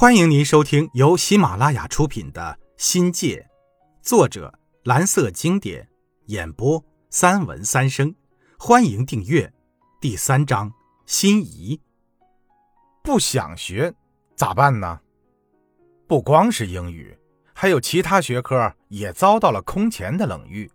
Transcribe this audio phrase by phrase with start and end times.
[0.00, 3.44] 欢迎您收听由喜马拉雅出品的《新界》，
[4.00, 5.88] 作者蓝色经典，
[6.26, 6.80] 演播
[7.10, 8.14] 三文三生。
[8.56, 9.52] 欢迎订阅。
[10.00, 10.72] 第三章：
[11.04, 11.80] 心仪。
[13.02, 13.92] 不想学
[14.36, 15.00] 咋办呢？
[16.06, 17.18] 不光是英语，
[17.52, 20.70] 还有其他学科也遭到了空前的冷遇，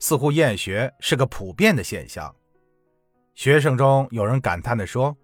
[0.00, 2.34] 似乎厌学是个普遍的现象。
[3.36, 5.16] 学生中有人感叹地说：“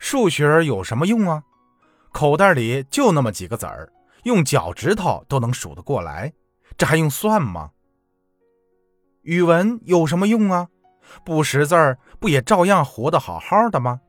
[0.00, 1.44] 数学有什么用啊？”
[2.14, 6.32] 口袋里就那么几个子儿，用脚趾头都能数得过来，
[6.78, 7.72] 这还用算吗？
[9.22, 10.68] 语文有什么用啊？
[11.24, 14.00] 不识字儿不也照样活得好好的吗？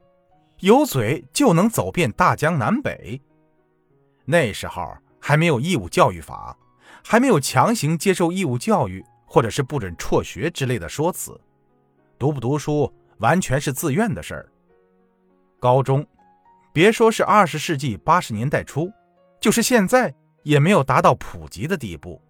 [0.59, 3.19] 有嘴就能走遍大江南北。
[4.23, 6.55] 那时候还没有义务教育法，
[7.03, 11.41] 还没有强行接受义务教育或者是不准辍学之类的说辞，
[12.19, 14.47] 读不读书完全是自愿的事儿。
[15.59, 16.05] 高中。
[16.75, 18.91] 别说是二十世纪八十年代初，
[19.39, 22.21] 就是现在也没有达到普及的地步。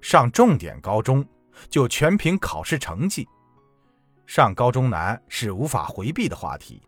[0.00, 1.22] 上重点高中
[1.68, 3.28] 就全凭考试成绩，
[4.26, 6.80] 上高中难是无法回避的话题。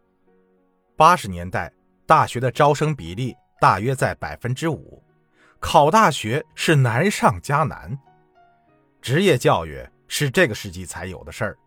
[0.97, 1.71] 八十年代
[2.07, 5.05] 大学的招生比例大约在百分之五，
[5.59, 7.95] 考大学是难上加难。
[9.03, 11.59] 职业教育是这个世纪才有的事儿，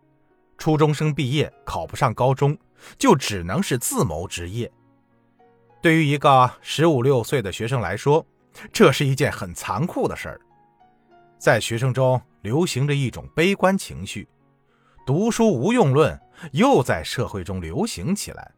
[0.58, 2.58] 初中生毕业考不上高中，
[2.98, 4.68] 就只能是自谋职业。
[5.84, 8.26] 对于一个十五六岁的学生来说，
[8.72, 10.40] 这是一件很残酷的事儿。
[11.36, 14.26] 在学生中流行着一种悲观情绪，
[15.06, 16.18] 读书无用论
[16.52, 18.50] 又在社会中流行起来。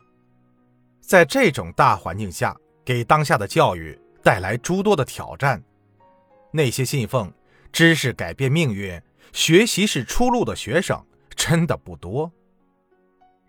[1.01, 5.61] 在这种大环境下，给当下的教育带来诸多的挑战。
[6.53, 7.33] 那些信奉
[7.73, 11.05] 知识改变命运、学习是出路的学生
[11.35, 12.31] 真的不多。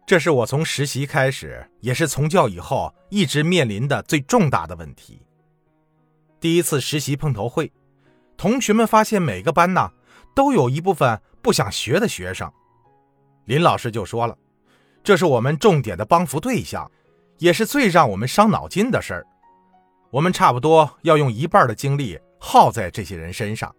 [0.08, 5.22] 这是我从实习开始，也是从教以后一直面临的最重大的问题。
[6.40, 7.70] 第一次实习碰头会，
[8.38, 9.92] 同学们发现每个班呢
[10.34, 12.50] 都有一部分不想学的学生。
[13.44, 14.38] 林老师就说了
[15.04, 16.90] ：“这是我们重点的帮扶对象，
[17.40, 19.28] 也是最让我们伤脑筋的事儿。
[20.10, 23.76] 我们差不多要用一半的精力耗在这些人身上。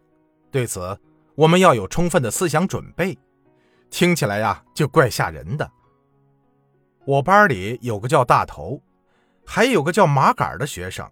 [0.51, 0.95] 对此，
[1.37, 3.19] 我们要有充分的思想准备。
[3.89, 5.67] 听起来呀，就怪吓人的。”
[7.09, 8.83] 我班里有个叫大头，
[9.43, 11.11] 还有个叫马杆的学生，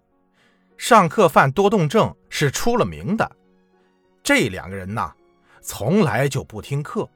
[0.77, 3.27] 上课犯多动症是出了名的。
[4.21, 5.11] 这两个人呐，
[5.59, 7.09] 从来就不听课。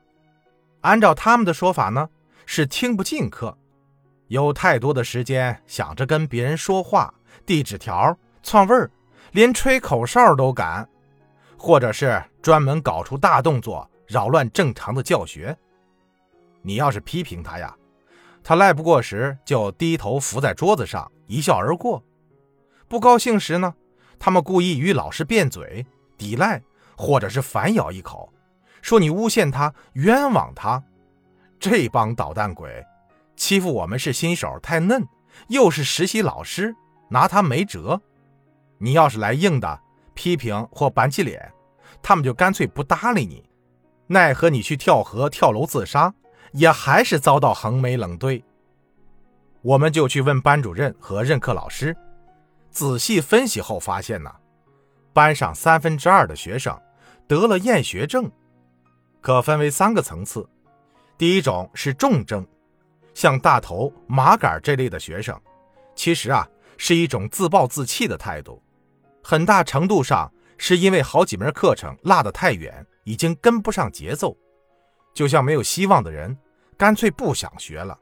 [0.82, 2.10] 按照他们的说法呢，
[2.48, 3.56] 是听不进课，
[4.30, 7.14] 有太多的时间想着跟别人说话、
[7.46, 8.90] 递纸条、窜味儿，
[9.32, 10.90] 连吹口哨都敢，
[11.56, 15.56] 或者是专门搞出大动作，扰乱正常的教学。
[16.64, 17.78] 你要是批评他呀？
[18.44, 22.02] 他赖不过时，就低头伏在桌子上，一笑而过；
[22.88, 23.74] 不高兴时呢，
[24.18, 25.86] 他们故意与老师辩嘴、
[26.18, 26.62] 抵赖，
[26.98, 28.34] 或者是反咬一口，
[28.82, 30.84] 说你诬陷他、冤枉他。
[31.60, 32.84] 这帮捣蛋鬼，
[33.36, 35.08] 欺负我们是新手太嫩，
[35.50, 36.76] 又是实习老师，
[37.10, 38.02] 拿他没辙。
[38.80, 39.80] 你要是来硬的，
[40.16, 41.54] 批评或板起脸，
[42.02, 43.48] 他们就干脆不搭理你。
[44.08, 46.12] 奈何你去跳河、跳楼自杀。
[46.52, 48.44] 也还是遭到横眉冷对，
[49.62, 51.96] 我们就去问班主任和任课老师，
[52.70, 54.32] 仔细分析后发现呢，
[55.14, 56.78] 班上三分之二的学生
[57.28, 58.30] 得了厌学症，
[59.22, 60.48] 可分为三个层次。
[61.18, 62.46] 第一种是重症，
[63.14, 65.40] 像大头、麻杆这类的学生，
[65.96, 66.48] 其实啊
[66.78, 68.62] 是一种自暴自弃的态度，
[69.24, 74.36] 很大程度上是因为好几门课程落得太远，已经跟不上节奏。
[75.14, 76.38] 就像没有希望的人，
[76.78, 77.98] 干脆不想学了，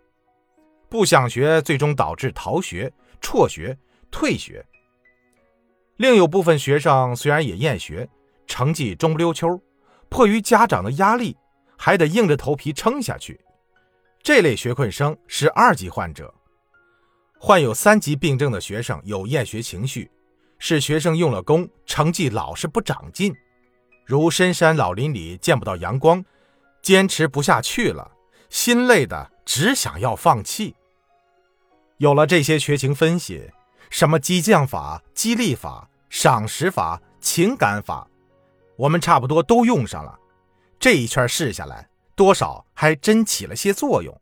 [0.87, 3.77] 不想学，最终导致逃学、辍学、
[4.11, 4.65] 退学。
[5.97, 8.07] 另有部分学生虽然也厌学，
[8.47, 9.59] 成绩中不溜秋，
[10.07, 11.35] 迫于家长的压力，
[11.77, 13.39] 还得硬着头皮撑下去。
[14.23, 16.33] 这类学困生是二级患者。
[17.37, 20.09] 患有三级病症的学生有厌学情绪，
[20.57, 23.33] 是学生用了功，成绩老是不长进，
[24.05, 26.23] 如深山老林里见不到阳光。
[26.81, 28.11] 坚持不下去了，
[28.49, 30.75] 心累的只想要放弃。
[31.97, 33.51] 有了这些学情分析，
[33.89, 38.07] 什么激将法、激励法、赏识法、情感法，
[38.77, 40.17] 我们差不多都用上了。
[40.79, 44.21] 这一圈试下来，多少还真起了些作用。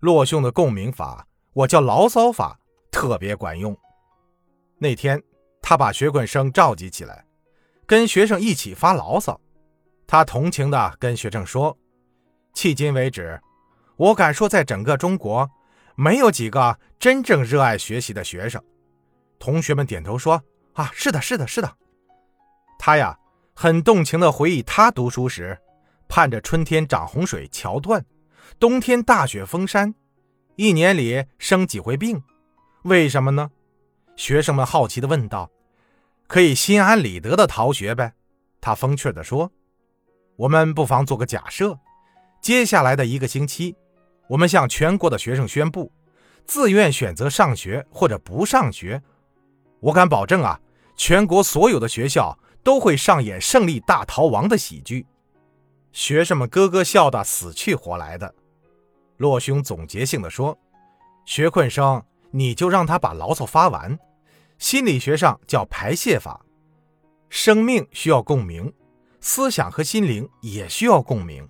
[0.00, 2.58] 洛兄的共鸣法，我叫牢骚法，
[2.90, 3.74] 特别管用。
[4.76, 5.22] 那天，
[5.62, 7.24] 他把学棍生召集起来，
[7.86, 9.40] 跟学生一起发牢骚。
[10.06, 11.76] 他同情地跟学生说
[12.54, 13.40] ：“迄今为止，
[13.96, 15.50] 我敢说，在整个中国，
[15.94, 18.62] 没有几个真正热爱学习的学生。
[19.38, 20.42] 同学们点头说
[20.74, 21.76] ：“啊，是的，是的，是的。”
[22.78, 23.18] 他呀，
[23.54, 25.58] 很动情地回忆他读书时，
[26.08, 28.04] 盼着春天涨洪水桥断，
[28.60, 29.94] 冬天大雪封山，
[30.56, 32.22] 一年里生几回病。
[32.82, 33.50] 为什么呢？
[34.16, 35.50] 学生们好奇地问道。
[36.28, 38.12] “可以心安理得的逃学呗。”
[38.60, 39.50] 他风趣地说。
[40.36, 41.78] “我们不妨做个假设，
[42.40, 43.76] 接下来的一个星期，
[44.28, 45.92] 我们向全国的学生宣布，
[46.46, 49.02] 自愿选择上学或者不上学。
[49.80, 50.60] 我敢保证啊，
[50.96, 55.06] 全国所有的学校。”都会上演胜利大逃亡的喜剧，
[55.92, 58.34] 学生们咯咯笑得死去活来的。
[59.18, 60.58] 洛兄总结性的说
[61.26, 63.98] ：“学困生，你就让他把牢骚发完。
[64.56, 66.40] 心理学上叫排泄法。
[67.28, 68.72] 生命需要共鸣，
[69.26, 71.48] 思想和心灵也需要共鸣。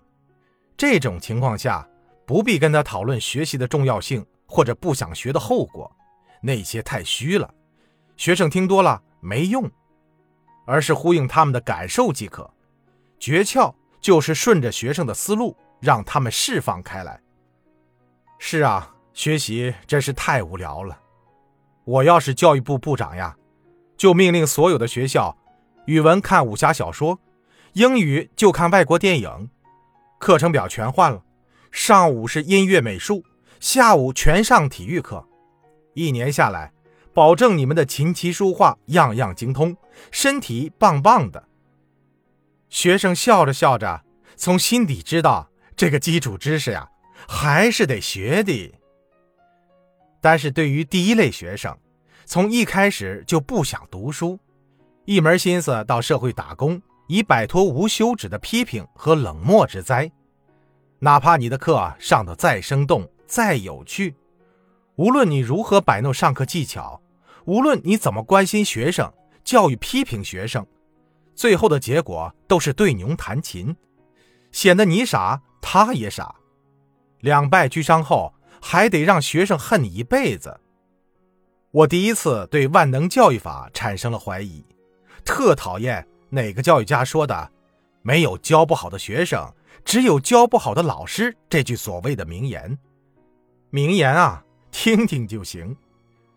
[0.77, 1.85] 这种情况下，
[2.25, 5.91] 不必跟他讨论学习的重要性或者不想学的后果，
[6.41, 7.53] 那些太虚了，
[8.17, 9.69] 学生听多了没用。”
[10.67, 12.49] 而是呼应他们的感受即可，
[13.19, 17.21] 诀窍就是顺着学生的思路，让他们释放开来。
[18.39, 20.97] 是啊，学习真是太无聊了。
[21.85, 23.37] 我要是教育部部长呀，
[23.97, 25.37] 就命令所有的学校，
[25.87, 27.19] 语文看武侠小说，
[27.75, 29.51] 英语就看外国电影，
[30.21, 31.21] 课程表全换了，
[31.73, 33.25] 上午是音乐美术，
[33.59, 35.27] 下午全上体育课，
[35.95, 36.73] 一年下来。
[37.13, 39.77] 保证你们的琴棋书画样样精通，
[40.13, 41.49] 身体棒棒的。
[42.69, 44.05] 学生笑着笑着，
[44.37, 46.89] 从心底知道这个基础知识呀，
[47.29, 48.73] 还是得学的。
[50.21, 51.77] 但是对于第一类学生，
[52.25, 54.39] 从一开始就不想读书，
[55.05, 60.11] 一门心思到社会打工，以摆脱无休止的批评和冷漠之灾，
[60.99, 64.15] 哪怕你的课上得再生动、再有趣，
[64.97, 67.01] 无论你如何摆弄上课技巧。
[67.47, 69.13] 无论你怎么关心学生、
[69.45, 70.67] 教育、批评学生，
[71.35, 73.77] 最后的结果都是对牛弹琴，
[74.51, 76.37] 显得你傻，他也傻，
[77.21, 80.59] 两败俱伤后，还得让学生恨你一辈子。
[81.71, 84.65] 我第一次对万能教育法产生了怀疑，
[85.23, 87.51] 特讨厌哪个教育家说的
[88.03, 89.55] “没有教不好的学生，
[89.85, 92.77] 只有教不好的老师”这句所谓的名言。
[93.71, 95.77] 名言啊，听听就行。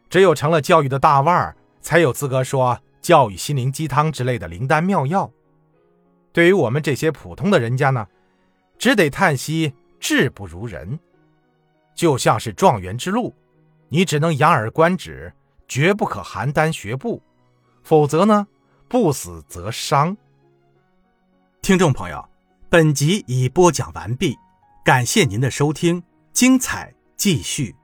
[0.09, 5.29] 只有成了教育的大腕儿，才有资格说教育心灵鸡汤之类的灵丹妙药。
[6.31, 8.07] 对于我们这些普通的人家呢，
[8.77, 10.99] 只得叹息志不如人。
[11.95, 13.33] 就像是状元之路，
[13.89, 15.33] 你只能仰而观止，
[15.67, 17.21] 绝不可邯郸学步，
[17.81, 18.47] 否则呢，
[18.89, 20.15] 不死则伤。
[21.61, 22.25] 听众朋友，
[22.69, 24.37] 本集已播讲完毕，
[24.85, 26.01] 感谢您的收听，
[26.31, 27.75] 精彩继续。